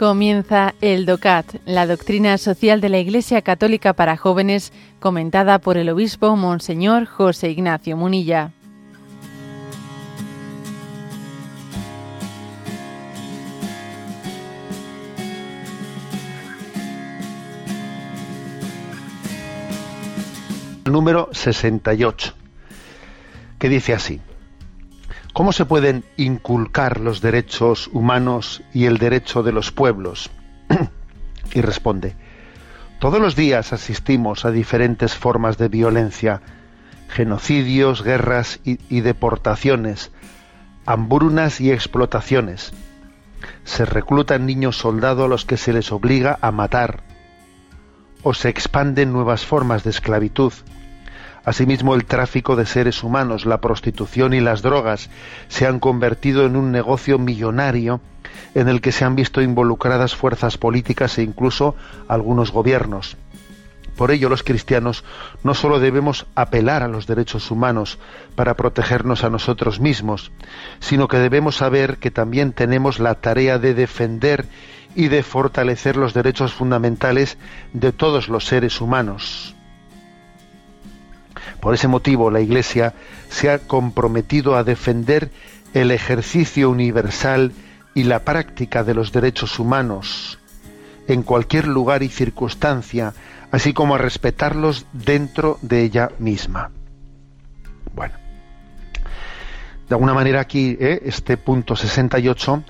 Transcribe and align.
Comienza 0.00 0.74
el 0.80 1.04
DOCAT, 1.04 1.56
la 1.66 1.86
doctrina 1.86 2.38
social 2.38 2.80
de 2.80 2.88
la 2.88 2.98
Iglesia 3.00 3.42
Católica 3.42 3.92
para 3.92 4.16
jóvenes, 4.16 4.72
comentada 4.98 5.58
por 5.58 5.76
el 5.76 5.90
obispo 5.90 6.36
Monseñor 6.36 7.04
José 7.04 7.50
Ignacio 7.50 7.98
Munilla. 7.98 8.50
Número 20.86 21.28
68, 21.30 22.32
que 23.58 23.68
dice 23.68 23.92
así. 23.92 24.22
¿Cómo 25.32 25.52
se 25.52 25.64
pueden 25.64 26.04
inculcar 26.16 27.00
los 27.00 27.20
derechos 27.20 27.88
humanos 27.92 28.62
y 28.74 28.86
el 28.86 28.98
derecho 28.98 29.42
de 29.42 29.52
los 29.52 29.70
pueblos? 29.70 30.30
y 31.54 31.60
responde, 31.60 32.16
todos 32.98 33.20
los 33.20 33.36
días 33.36 33.72
asistimos 33.72 34.44
a 34.44 34.50
diferentes 34.50 35.14
formas 35.14 35.56
de 35.56 35.68
violencia, 35.68 36.42
genocidios, 37.08 38.02
guerras 38.02 38.60
y, 38.64 39.00
deportaciones, 39.00 40.10
hambrunas 40.84 41.60
y 41.60 41.70
explotaciones. 41.70 42.72
Se 43.64 43.84
reclutan 43.84 44.46
niños 44.46 44.76
soldados 44.76 45.26
a 45.26 45.28
los 45.28 45.44
que 45.44 45.56
se 45.56 45.72
les 45.72 45.92
obliga 45.92 46.38
a 46.42 46.50
matar, 46.50 47.04
o 48.22 48.34
se 48.34 48.48
expanden 48.48 49.12
nuevas 49.12 49.46
formas 49.46 49.84
de 49.84 49.90
esclavitud 49.90 50.52
Asimismo, 51.44 51.94
el 51.94 52.04
tráfico 52.04 52.54
de 52.56 52.66
seres 52.66 53.02
humanos, 53.02 53.46
la 53.46 53.60
prostitución 53.60 54.34
y 54.34 54.40
las 54.40 54.62
drogas 54.62 55.10
se 55.48 55.66
han 55.66 55.80
convertido 55.80 56.44
en 56.44 56.56
un 56.56 56.70
negocio 56.70 57.18
millonario 57.18 58.00
en 58.54 58.68
el 58.68 58.80
que 58.80 58.92
se 58.92 59.04
han 59.04 59.16
visto 59.16 59.40
involucradas 59.40 60.14
fuerzas 60.14 60.58
políticas 60.58 61.16
e 61.18 61.22
incluso 61.22 61.76
algunos 62.08 62.52
gobiernos. 62.52 63.16
Por 63.96 64.10
ello, 64.10 64.28
los 64.30 64.42
cristianos 64.42 65.04
no 65.42 65.52
solo 65.54 65.78
debemos 65.78 66.26
apelar 66.34 66.82
a 66.82 66.88
los 66.88 67.06
derechos 67.06 67.50
humanos 67.50 67.98
para 68.34 68.54
protegernos 68.54 69.24
a 69.24 69.30
nosotros 69.30 69.78
mismos, 69.78 70.32
sino 70.78 71.06
que 71.06 71.18
debemos 71.18 71.56
saber 71.56 71.98
que 71.98 72.10
también 72.10 72.52
tenemos 72.52 72.98
la 72.98 73.16
tarea 73.16 73.58
de 73.58 73.74
defender 73.74 74.46
y 74.94 75.08
de 75.08 75.22
fortalecer 75.22 75.96
los 75.96 76.14
derechos 76.14 76.54
fundamentales 76.54 77.36
de 77.72 77.92
todos 77.92 78.28
los 78.28 78.46
seres 78.46 78.80
humanos. 78.80 79.54
Por 81.60 81.74
ese 81.74 81.88
motivo, 81.88 82.30
la 82.30 82.40
Iglesia 82.40 82.94
se 83.28 83.50
ha 83.50 83.58
comprometido 83.58 84.56
a 84.56 84.64
defender 84.64 85.30
el 85.74 85.90
ejercicio 85.90 86.70
universal 86.70 87.52
y 87.94 88.04
la 88.04 88.24
práctica 88.24 88.84
de 88.84 88.94
los 88.94 89.12
derechos 89.12 89.58
humanos 89.58 90.38
en 91.06 91.22
cualquier 91.22 91.66
lugar 91.66 92.02
y 92.02 92.08
circunstancia, 92.08 93.14
así 93.50 93.72
como 93.72 93.94
a 93.94 93.98
respetarlos 93.98 94.86
dentro 94.92 95.58
de 95.60 95.82
ella 95.82 96.10
misma. 96.18 96.70
Bueno, 97.94 98.14
de 99.88 99.94
alguna 99.94 100.14
manera 100.14 100.40
aquí 100.40 100.76
¿eh? 100.78 101.02
este 101.04 101.36
punto 101.36 101.74
68 101.74 102.62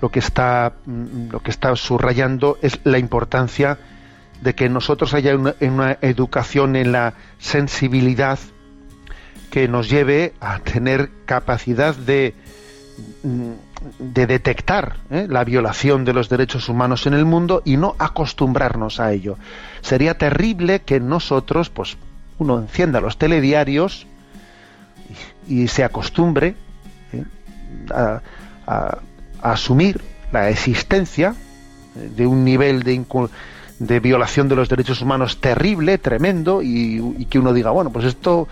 lo 0.00 0.08
que 0.10 0.18
está 0.18 0.72
mm, 0.86 1.28
lo 1.30 1.40
que 1.40 1.50
está 1.50 1.76
subrayando 1.76 2.58
es 2.62 2.80
la 2.84 2.98
importancia 2.98 3.78
de 4.42 4.54
que 4.54 4.68
nosotros 4.68 5.14
haya 5.14 5.36
una, 5.36 5.98
educación 6.02 6.74
en 6.74 6.92
la 6.92 7.14
sensibilidad 7.38 8.38
que 9.50 9.68
nos 9.68 9.88
lleve 9.88 10.34
a 10.40 10.58
tener 10.58 11.10
capacidad 11.26 11.94
de, 11.94 12.34
mm, 13.22 13.52
de 14.00 14.26
detectar 14.26 14.96
¿eh? 15.10 15.26
la 15.28 15.44
violación 15.44 16.04
de 16.04 16.12
los 16.12 16.28
derechos 16.28 16.68
humanos 16.68 17.06
en 17.06 17.14
el 17.14 17.24
mundo 17.24 17.62
y 17.64 17.76
no 17.76 17.94
acostumbrarnos 18.00 18.98
a 18.98 19.12
ello. 19.12 19.38
Sería 19.80 20.18
terrible 20.18 20.80
que 20.80 20.98
nosotros, 20.98 21.70
pues, 21.70 21.96
uno 22.38 22.58
encienda 22.58 23.00
los 23.00 23.18
telediarios 23.18 24.06
y, 25.46 25.68
se 25.68 25.84
acostumbre 25.84 26.56
¿eh? 27.12 27.24
a, 27.94 28.20
a, 28.66 28.98
asumir 29.40 30.00
la 30.32 30.50
existencia 30.50 31.36
de 31.94 32.26
un 32.26 32.44
nivel 32.44 32.82
de, 32.82 32.94
de 33.86 33.98
violación 33.98 34.48
de 34.48 34.54
los 34.54 34.68
derechos 34.68 35.02
humanos 35.02 35.38
terrible, 35.40 35.98
tremendo, 35.98 36.62
y, 36.62 37.26
que 37.28 37.38
uno 37.38 37.52
diga, 37.52 37.70
bueno, 37.70 37.90
pues 37.90 38.04
esto, 38.04 38.46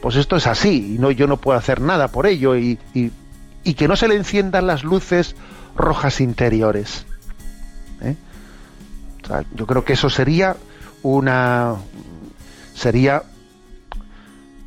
pues 0.00 0.14
esto 0.16 0.36
es 0.36 0.46
así, 0.46 0.94
y 0.94 0.98
no, 0.98 1.10
yo 1.10 1.26
no 1.26 1.38
puedo 1.38 1.58
hacer 1.58 1.80
nada 1.80 2.08
por 2.08 2.26
ello, 2.26 2.56
y, 2.56 2.78
y, 2.94 3.74
que 3.74 3.88
no 3.88 3.96
se 3.96 4.06
le 4.06 4.14
enciendan 4.14 4.68
las 4.68 4.84
luces 4.84 5.34
rojas 5.76 6.20
interiores. 6.20 7.04
¿eh? 8.00 8.14
yo 9.54 9.66
creo 9.66 9.84
que 9.84 9.94
eso 9.94 10.08
sería 10.08 10.56
una 11.02 11.74
sería 12.74 13.24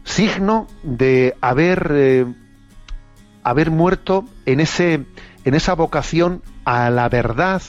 signo 0.04 0.68
de 0.84 1.36
haber 1.40 1.92
eh, 1.94 2.26
haber 3.44 3.72
muerto 3.72 4.26
en 4.46 4.60
ese 4.60 5.06
en 5.46 5.54
esa 5.54 5.76
vocación 5.76 6.42
a 6.66 6.90
la 6.90 7.08
verdad 7.08 7.62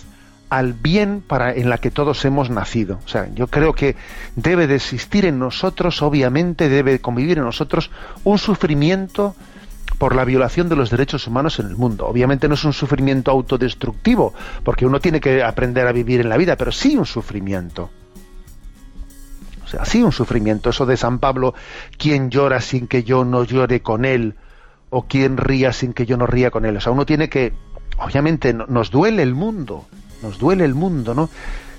al 0.51 0.73
bien 0.75 1.23
para 1.27 1.55
en 1.55 1.71
la 1.71 1.79
que 1.79 1.91
todos 1.91 2.25
hemos 2.25 2.51
nacido. 2.51 2.99
O 3.05 3.09
sea, 3.09 3.29
yo 3.35 3.47
creo 3.47 3.73
que 3.73 3.97
debe 4.35 4.67
de 4.67 4.77
existir 4.77 5.25
en 5.25 5.39
nosotros, 5.39 6.03
obviamente, 6.03 6.69
debe 6.69 6.99
convivir 6.99 7.39
en 7.39 7.45
nosotros 7.45 7.91
un 8.25 8.37
sufrimiento 8.37 9.35
por 9.99 10.15
la 10.15 10.25
violación 10.25 10.69
de 10.69 10.77
los 10.77 10.91
derechos 10.91 11.27
humanos 11.27 11.59
en 11.61 11.67
el 11.67 11.77
mundo. 11.77 12.07
Obviamente 12.07 12.49
no 12.49 12.55
es 12.55 12.65
un 12.65 12.73
sufrimiento 12.73 13.31
autodestructivo, 13.31 14.35
porque 14.65 14.87
uno 14.87 14.99
tiene 14.99 15.21
que 15.21 15.43
aprender 15.43 15.87
a 15.87 15.93
vivir 15.93 16.21
en 16.21 16.29
la 16.29 16.37
vida, 16.37 16.57
pero 16.57 16.73
sí 16.73 16.97
un 16.97 17.07
sufrimiento. 17.07 17.91
O 19.65 19.69
sea, 19.69 19.85
sí 19.85 20.03
un 20.03 20.11
sufrimiento. 20.11 20.71
Eso 20.71 20.85
de 20.85 20.97
San 20.97 21.21
Pablo, 21.21 21.55
quien 21.97 22.31
llora 22.31 22.61
sin 22.61 22.89
que 22.89 23.05
yo 23.05 23.25
no 23.25 23.45
llore 23.45 23.83
con 23.83 24.05
él, 24.05 24.35
o 24.89 25.07
quien 25.07 25.37
ría 25.37 25.73
sin 25.73 25.93
que 25.93 26.07
yo 26.07 26.17
no 26.17 26.27
ría 26.27 26.51
con 26.51 26.65
él. 26.65 26.77
O 26.77 26.81
sea, 26.81 26.93
uno 26.93 27.07
tiene 27.07 27.29
que, 27.29 27.53
obviamente, 27.99 28.53
nos 28.53 28.91
duele 28.91 29.23
el 29.23 29.35
mundo, 29.35 29.87
nos 30.23 30.39
duele 30.39 30.65
el 30.65 30.75
mundo, 30.75 31.15
¿no? 31.15 31.31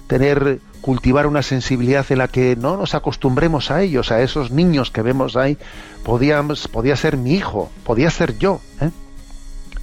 Tener, 0.07 0.59
cultivar 0.81 1.28
una 1.28 1.41
sensibilidad 1.41 2.06
en 2.09 2.18
la 2.18 2.28
que 2.28 2.56
no 2.56 2.75
nos 2.75 2.96
acostumbremos 2.96 3.72
a 3.72 3.81
ellos, 3.81 4.12
a 4.12 4.22
esos 4.22 4.52
niños 4.52 4.91
que 4.91 5.02
vemos 5.02 5.38
ahí, 5.38 5.57
podíamos, 6.03 6.68
podía 6.68 6.96
ser 6.96 7.18
mi 7.18 7.34
hijo, 7.34 7.72
podía 7.84 8.09
ser 8.09 8.38
yo, 8.38 8.59
¿eh? 8.81 8.90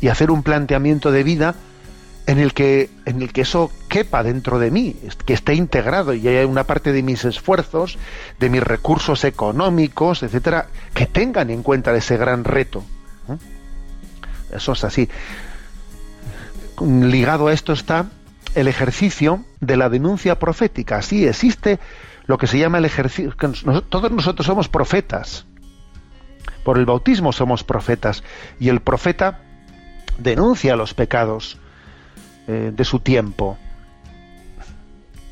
y 0.01 0.09
hacer 0.09 0.31
un 0.31 0.43
planteamiento 0.43 1.11
de 1.11 1.23
vida 1.23 1.55
en 2.27 2.39
el 2.39 2.53
que 2.53 2.91
en 3.07 3.23
el 3.23 3.33
que 3.33 3.41
eso 3.41 3.71
quepa 3.89 4.23
dentro 4.23 4.59
de 4.59 4.71
mí, 4.71 4.95
que 5.25 5.33
esté 5.33 5.55
integrado 5.55 6.13
y 6.13 6.29
haya 6.29 6.47
una 6.47 6.65
parte 6.65 6.93
de 6.93 7.03
mis 7.03 7.25
esfuerzos, 7.25 7.99
de 8.39 8.51
mis 8.51 8.63
recursos 8.63 9.25
económicos, 9.25 10.23
etcétera, 10.23 10.67
que 10.93 11.07
tengan 11.07 11.49
en 11.49 11.63
cuenta 11.63 11.97
ese 11.97 12.19
gran 12.19 12.45
reto. 12.45 12.85
¿eh? 13.31 14.57
Eso 14.57 14.73
es 14.73 14.85
así. 14.85 15.09
Ligado 16.81 17.47
a 17.49 17.53
esto 17.55 17.73
está 17.73 18.07
el 18.61 18.67
ejercicio 18.67 19.45
de 19.61 19.77
la 19.77 19.89
denuncia 19.89 20.39
profética. 20.39 21.01
Sí, 21.03 21.27
existe 21.27 21.79
lo 22.27 22.39
que 22.39 22.49
se 22.49 22.59
llama 22.59 22.79
el 22.79 22.85
ejercicio. 22.85 23.35
Todos 23.89 24.11
nosotros 24.11 24.47
somos 24.47 24.69
profetas. 24.69 25.47
Por 26.65 26.77
el 26.79 26.85
bautismo 26.85 27.33
somos 27.33 27.63
profetas. 27.63 28.25
Y 28.59 28.69
el 28.69 28.81
profeta 28.81 29.43
denuncia 30.19 30.75
los 30.75 30.93
pecados 30.93 31.59
eh, 32.49 32.73
de 32.75 32.85
su 32.85 32.99
tiempo. 32.99 33.57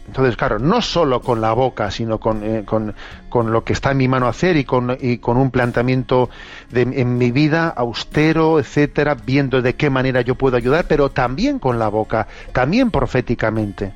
Entonces, 0.07 0.37
claro, 0.37 0.59
no 0.59 0.81
solo 0.83 1.21
con 1.21 1.41
la 1.41 1.53
boca, 1.53 1.91
sino 1.91 2.19
con, 2.19 2.45
eh, 2.45 2.65
con, 2.65 2.95
con, 3.29 3.51
lo 3.51 3.65
que 3.65 3.73
está 3.73 3.91
en 3.91 3.97
mi 3.97 4.09
mano 4.09 4.29
hacer 4.29 4.57
y 4.57 4.65
con, 4.65 4.97
y 5.01 5.19
con 5.19 5.37
un 5.37 5.51
planteamiento 5.51 6.31
de, 6.71 6.83
en 6.83 7.19
mi 7.19 7.33
vida 7.33 7.69
austero, 7.69 8.61
etcétera, 8.61 9.15
viendo 9.15 9.63
de 9.63 9.75
qué 9.75 9.91
manera 9.91 10.21
yo 10.21 10.37
puedo 10.37 10.57
ayudar, 10.57 10.87
pero 10.89 11.11
también 11.11 11.59
con 11.59 11.79
la 11.79 11.89
boca, 11.89 12.29
también 12.53 12.91
proféticamente. 12.91 13.93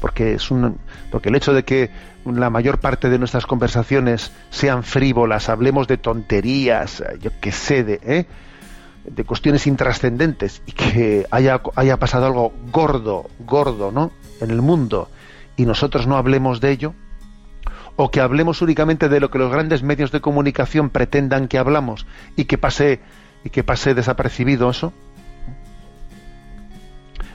Porque, 0.00 0.34
es 0.34 0.50
un, 0.50 0.78
porque 1.10 1.30
el 1.30 1.34
hecho 1.34 1.54
de 1.54 1.64
que 1.64 1.90
la 2.26 2.50
mayor 2.50 2.78
parte 2.78 3.08
de 3.08 3.18
nuestras 3.18 3.46
conversaciones 3.46 4.32
sean 4.50 4.82
frívolas, 4.82 5.48
hablemos 5.48 5.88
de 5.88 5.96
tonterías, 5.96 7.02
yo 7.20 7.30
qué 7.40 7.52
sé, 7.52 7.84
de, 7.84 8.00
¿eh? 8.02 8.26
de 9.04 9.24
cuestiones 9.24 9.66
intrascendentes 9.66 10.62
y 10.66 10.72
que 10.72 11.26
haya, 11.30 11.60
haya 11.74 11.98
pasado 11.98 12.26
algo 12.26 12.52
gordo, 12.70 13.30
gordo, 13.40 13.90
¿no? 13.92 14.12
En 14.40 14.50
el 14.50 14.62
mundo 14.62 15.08
y 15.56 15.66
nosotros 15.66 16.06
no 16.06 16.16
hablemos 16.16 16.60
de 16.60 16.70
ello, 16.70 16.94
o 17.96 18.10
que 18.10 18.20
hablemos 18.20 18.60
únicamente 18.60 19.08
de 19.08 19.20
lo 19.20 19.30
que 19.30 19.38
los 19.38 19.52
grandes 19.52 19.82
medios 19.82 20.10
de 20.10 20.20
comunicación 20.20 20.90
pretendan 20.90 21.48
que 21.48 21.58
hablamos 21.58 22.06
y 22.36 22.46
que 22.46 22.58
pase 22.58 23.00
y 23.44 23.50
que 23.50 23.62
pase 23.62 23.94
desapercibido 23.94 24.70
eso. 24.70 24.92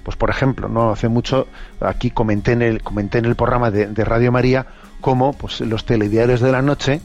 Pues 0.03 0.17
por 0.17 0.29
ejemplo, 0.29 0.67
no 0.67 0.91
hace 0.91 1.07
mucho 1.07 1.47
aquí 1.79 2.11
comenté 2.11 2.53
en 2.53 2.61
el 2.61 2.81
comenté 2.81 3.19
en 3.19 3.25
el 3.25 3.35
programa 3.35 3.71
de, 3.71 4.05
Radio 4.05 4.31
María 4.31 4.65
cómo 5.01 5.33
pues 5.33 5.61
los 5.61 5.85
telediarios 5.85 6.41
de 6.41 6.51
la 6.51 6.61
noche 6.61 6.99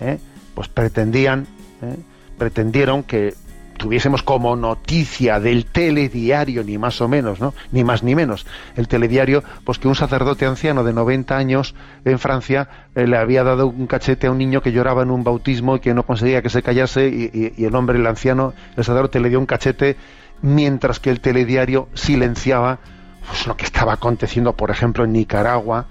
¿eh? 0.00 0.18
pues 0.54 0.68
pretendían 0.68 1.46
¿eh? 1.80 1.96
pretendieron 2.36 3.02
que 3.02 3.34
tuviésemos 3.80 4.22
como 4.22 4.56
noticia 4.56 5.40
del 5.40 5.64
telediario, 5.64 6.62
ni 6.62 6.76
más 6.76 7.00
o 7.00 7.08
menos, 7.08 7.40
¿no? 7.40 7.54
Ni 7.72 7.82
más 7.82 8.02
ni 8.02 8.14
menos. 8.14 8.46
El 8.76 8.88
telediario, 8.88 9.42
pues 9.64 9.78
que 9.78 9.88
un 9.88 9.94
sacerdote 9.94 10.44
anciano 10.44 10.84
de 10.84 10.92
90 10.92 11.34
años 11.34 11.74
en 12.04 12.18
Francia 12.18 12.68
eh, 12.94 13.06
le 13.06 13.16
había 13.16 13.42
dado 13.42 13.68
un 13.68 13.86
cachete 13.86 14.26
a 14.26 14.32
un 14.32 14.36
niño 14.36 14.60
que 14.60 14.72
lloraba 14.72 15.02
en 15.02 15.10
un 15.10 15.24
bautismo 15.24 15.76
y 15.76 15.80
que 15.80 15.94
no 15.94 16.02
conseguía 16.02 16.42
que 16.42 16.50
se 16.50 16.62
callase 16.62 17.08
y, 17.08 17.64
el 17.64 17.74
hombre, 17.74 17.98
el 17.98 18.06
anciano, 18.06 18.52
el 18.76 18.84
sacerdote 18.84 19.18
le 19.18 19.30
dio 19.30 19.38
un 19.38 19.46
cachete 19.46 19.96
mientras 20.42 21.00
que 21.00 21.08
el 21.08 21.20
telediario 21.20 21.88
silenciaba 21.94 22.80
pues, 23.26 23.46
lo 23.46 23.56
que 23.56 23.64
estaba 23.64 23.94
aconteciendo, 23.94 24.52
por 24.52 24.70
ejemplo, 24.70 25.04
en 25.04 25.12
Nicaragua, 25.12 25.86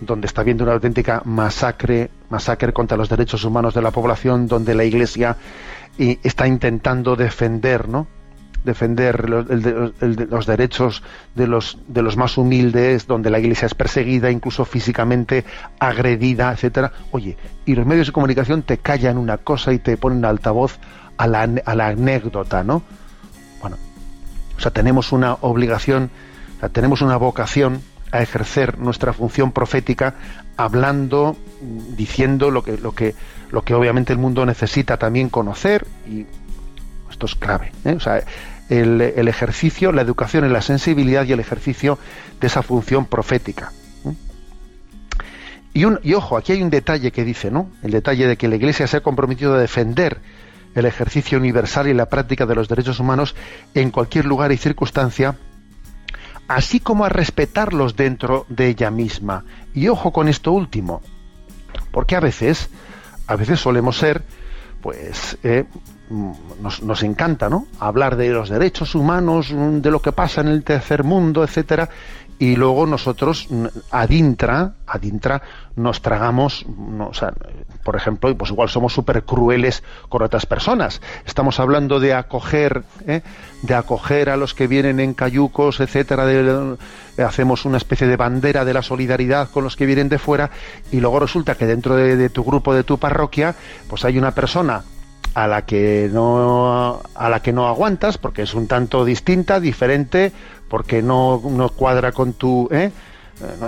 donde 0.00 0.26
está 0.26 0.40
habiendo 0.40 0.64
una 0.64 0.74
auténtica 0.74 1.22
masacre, 1.24 2.10
masacre 2.28 2.72
contra 2.72 2.96
los 2.96 3.08
derechos 3.08 3.44
humanos 3.44 3.74
de 3.74 3.82
la 3.82 3.90
población, 3.90 4.46
donde 4.46 4.74
la 4.74 4.84
Iglesia 4.84 5.36
está 5.98 6.46
intentando 6.46 7.16
defender, 7.16 7.88
¿no? 7.88 8.06
defender 8.64 9.28
los, 9.28 10.46
derechos 10.46 11.02
de 11.34 11.46
los 11.46 11.78
de 11.88 12.02
los 12.02 12.16
más 12.16 12.36
humildes, 12.36 13.06
donde 13.06 13.30
la 13.30 13.38
Iglesia 13.38 13.66
es 13.66 13.74
perseguida, 13.74 14.30
incluso 14.30 14.64
físicamente 14.64 15.44
agredida, 15.78 16.52
etcétera. 16.52 16.92
Oye, 17.10 17.36
y 17.64 17.74
los 17.74 17.86
medios 17.86 18.08
de 18.08 18.12
comunicación 18.12 18.62
te 18.62 18.78
callan 18.78 19.18
una 19.18 19.38
cosa 19.38 19.72
y 19.72 19.78
te 19.78 19.96
ponen 19.96 20.24
altavoz 20.24 20.78
a 21.16 21.26
la, 21.26 21.48
a 21.64 21.74
la 21.74 21.88
anécdota, 21.88 22.62
¿no? 22.62 22.82
Bueno, 23.60 23.76
o 24.56 24.60
sea, 24.60 24.70
tenemos 24.70 25.12
una 25.12 25.34
obligación, 25.40 26.10
tenemos 26.72 27.02
una 27.02 27.16
vocación 27.16 27.80
a 28.12 28.22
ejercer 28.22 28.78
nuestra 28.78 29.12
función 29.12 29.52
profética 29.52 30.14
hablando, 30.56 31.36
diciendo 31.96 32.50
lo 32.50 32.62
que, 32.62 32.76
lo 32.76 32.92
que, 32.92 33.14
lo 33.50 33.62
que 33.62 33.74
obviamente 33.74 34.12
el 34.12 34.18
mundo 34.18 34.44
necesita 34.44 34.96
también 34.96 35.28
conocer 35.28 35.86
y 36.08 36.26
esto 37.10 37.26
es 37.26 37.34
clave. 37.34 37.72
¿eh? 37.84 37.94
O 37.94 38.00
sea, 38.00 38.22
el, 38.68 39.28
ejercicio, 39.28 39.92
la 39.92 40.02
educación 40.02 40.44
en 40.44 40.52
la 40.52 40.62
sensibilidad 40.62 41.24
y 41.24 41.32
el 41.32 41.40
ejercicio 41.40 41.98
de 42.40 42.46
esa 42.46 42.62
función 42.62 43.06
profética. 43.06 43.72
¿eh? 44.04 44.14
Y, 45.72 45.84
un, 45.84 46.00
y 46.02 46.14
ojo, 46.14 46.36
aquí 46.36 46.52
hay 46.52 46.62
un 46.62 46.70
detalle 46.70 47.12
que 47.12 47.24
dice, 47.24 47.50
¿no? 47.50 47.70
El 47.82 47.92
detalle 47.92 48.26
de 48.26 48.36
que 48.36 48.48
la 48.48 48.56
Iglesia 48.56 48.86
se 48.86 48.96
ha 48.96 49.00
comprometido 49.00 49.54
a 49.54 49.58
defender 49.58 50.18
el 50.74 50.86
ejercicio 50.86 51.38
universal 51.38 51.88
y 51.88 51.94
la 51.94 52.08
práctica 52.08 52.46
de 52.46 52.54
los 52.54 52.68
derechos 52.68 53.00
humanos 53.00 53.34
en 53.74 53.90
cualquier 53.90 54.24
lugar 54.24 54.52
y 54.52 54.56
circunstancia 54.56 55.36
así 56.50 56.80
como 56.80 57.04
a 57.04 57.08
respetarlos 57.08 57.94
dentro 57.94 58.44
de 58.48 58.66
ella 58.66 58.90
misma. 58.90 59.44
Y 59.72 59.86
ojo 59.86 60.12
con 60.12 60.26
esto 60.26 60.50
último, 60.50 61.00
porque 61.92 62.16
a 62.16 62.20
veces, 62.20 62.70
a 63.28 63.36
veces 63.36 63.60
solemos 63.60 63.96
ser, 63.96 64.24
pues, 64.82 65.38
eh, 65.44 65.64
nos, 66.60 66.82
nos, 66.82 67.04
encanta, 67.04 67.48
¿no? 67.48 67.68
Hablar 67.78 68.16
de 68.16 68.30
los 68.30 68.48
derechos 68.48 68.96
humanos, 68.96 69.54
de 69.54 69.90
lo 69.92 70.02
que 70.02 70.10
pasa 70.10 70.40
en 70.40 70.48
el 70.48 70.64
tercer 70.64 71.04
mundo, 71.04 71.44
etcétera, 71.44 71.88
y 72.40 72.56
luego 72.56 72.86
nosotros 72.86 73.48
adintra, 73.90 74.72
adintra 74.86 75.42
nos 75.76 76.00
tragamos, 76.00 76.64
o 76.98 77.12
sea, 77.12 77.34
por 77.84 77.96
ejemplo, 77.96 78.34
pues 78.34 78.50
igual 78.50 78.70
somos 78.70 78.94
súper 78.94 79.24
crueles 79.24 79.82
con 80.08 80.22
otras 80.22 80.46
personas. 80.46 81.02
Estamos 81.26 81.60
hablando 81.60 82.00
de 82.00 82.14
acoger, 82.14 82.82
¿eh? 83.06 83.20
de 83.60 83.74
acoger 83.74 84.30
a 84.30 84.38
los 84.38 84.54
que 84.54 84.66
vienen 84.68 85.00
en 85.00 85.12
cayucos, 85.12 85.80
etcétera, 85.80 86.24
hacemos 87.18 87.66
una 87.66 87.76
especie 87.76 88.06
de 88.06 88.16
bandera 88.16 88.64
de 88.64 88.72
la 88.72 88.82
solidaridad 88.82 89.50
con 89.50 89.62
los 89.62 89.76
que 89.76 89.84
vienen 89.84 90.08
de 90.08 90.18
fuera 90.18 90.50
y 90.90 91.00
luego 91.00 91.20
resulta 91.20 91.56
que 91.56 91.66
dentro 91.66 91.94
de, 91.94 92.16
de 92.16 92.30
tu 92.30 92.42
grupo, 92.42 92.72
de 92.72 92.84
tu 92.84 92.96
parroquia, 92.96 93.54
pues 93.86 94.06
hay 94.06 94.16
una 94.16 94.30
persona 94.30 94.82
a 95.34 95.46
la 95.46 95.64
que 95.64 96.08
no 96.12 97.02
a 97.14 97.28
la 97.28 97.40
que 97.40 97.52
no 97.52 97.68
aguantas 97.68 98.18
porque 98.18 98.42
es 98.42 98.54
un 98.54 98.66
tanto 98.66 99.04
distinta, 99.04 99.60
diferente, 99.60 100.32
porque 100.70 101.02
no, 101.02 101.42
no 101.44 101.68
cuadra 101.68 102.12
con 102.12 102.32
tu 102.32 102.68
¿eh? 102.70 102.90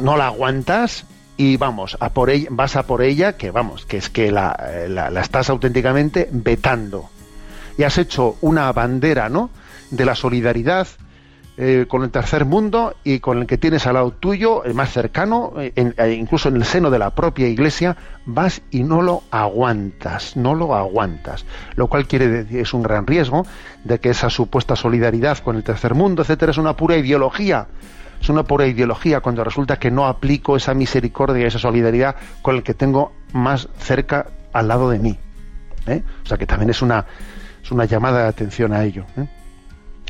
no 0.01 0.17
la 0.17 0.29
aguantas 0.29 1.05
y 1.37 1.57
vamos 1.59 1.99
a 2.01 2.11
por 2.11 2.31
ella, 2.31 2.49
vas 2.51 2.77
a 2.77 2.85
por 2.85 3.03
ella 3.03 3.37
que 3.37 3.51
vamos 3.51 3.85
que 3.85 3.99
es 3.99 4.09
que 4.09 4.31
la, 4.31 4.57
la, 4.89 5.11
la 5.11 5.21
estás 5.21 5.51
auténticamente 5.51 6.29
vetando 6.31 7.11
y 7.77 7.83
has 7.83 7.99
hecho 7.99 8.37
una 8.41 8.73
bandera 8.73 9.29
no 9.29 9.51
de 9.91 10.05
la 10.05 10.15
solidaridad 10.15 10.87
eh, 11.59 11.85
con 11.87 12.03
el 12.03 12.11
tercer 12.11 12.47
mundo 12.47 12.95
y 13.05 13.19
con 13.19 13.39
el 13.39 13.47
que 13.47 13.59
tienes 13.59 13.87
al 13.87 13.95
lado 13.95 14.13
tuyo, 14.13 14.65
el 14.65 14.73
más 14.73 14.91
cercano, 14.91 15.53
eh, 15.59 15.73
eh, 15.75 16.17
incluso 16.19 16.49
en 16.49 16.57
el 16.57 16.65
seno 16.65 16.91
de 16.91 16.99
la 16.99 17.11
propia 17.11 17.47
iglesia, 17.47 17.95
vas 18.25 18.63
y 18.71 18.85
no 18.85 19.03
lo 19.03 19.23
aguantas, 19.31 20.35
no 20.35 20.55
lo 20.55 20.75
aguantas. 20.75 21.45
Lo 21.77 21.89
cual 21.89 22.07
quiere 22.07 22.29
decir, 22.29 22.61
es 22.61 22.73
un 22.73 22.83
gran 22.83 23.07
riesgo 23.07 23.45
de 23.85 24.01
que 24.01 24.09
esa 24.09 24.31
supuesta 24.31 24.77
solidaridad 24.77 25.39
con 25.39 25.57
el 25.57 25.63
tercer 25.63 25.95
mundo, 25.95 26.23
etcétera, 26.23 26.53
es 26.53 26.59
una 26.59 26.75
pura 26.75 26.97
ideología. 26.97 27.67
Es 28.19 28.31
una 28.31 28.45
pura 28.45 28.67
ideología 28.67 29.21
cuando 29.21 29.45
resulta 29.45 29.79
que 29.79 29.91
no 29.91 30.07
aplico 30.07 30.57
esa 30.57 30.73
misericordia, 30.73 31.47
esa 31.47 31.59
solidaridad 31.59 32.17
con 32.41 32.57
el 32.57 32.63
que 32.63 32.73
tengo 32.73 33.13
más 33.35 33.69
cerca 33.79 34.29
al 34.55 34.69
lado 34.69 34.89
de 34.89 35.01
mí. 35.01 35.19
O 35.87 36.27
sea 36.27 36.39
que 36.39 36.47
también 36.47 36.71
es 36.71 36.81
una, 36.81 37.05
es 37.63 37.71
una 37.73 37.85
llamada 37.85 38.23
de 38.23 38.29
atención 38.29 38.73
a 38.73 38.85
ello 38.85 39.05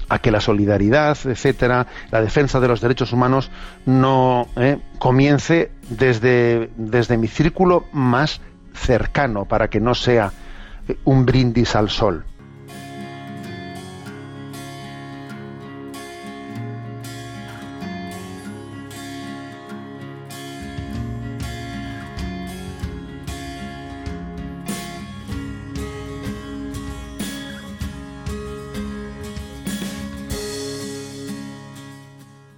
a 0.08 0.18
que 0.18 0.30
la 0.30 0.40
solidaridad, 0.40 1.16
etcétera, 1.24 1.86
la 2.10 2.20
defensa 2.20 2.60
de 2.60 2.68
los 2.68 2.80
derechos 2.80 3.12
humanos 3.12 3.50
no 3.86 4.48
eh, 4.56 4.78
comience 4.98 5.70
desde, 5.88 6.70
desde 6.76 7.16
mi 7.16 7.28
círculo 7.28 7.84
más 7.92 8.40
cercano, 8.74 9.44
para 9.44 9.68
que 9.68 9.80
no 9.80 9.94
sea 9.94 10.32
eh, 10.88 10.96
un 11.04 11.24
brindis 11.26 11.76
al 11.76 11.90
sol. 11.90 12.24